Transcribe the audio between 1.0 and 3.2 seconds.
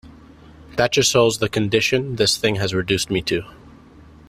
shows the condition this thing has reduced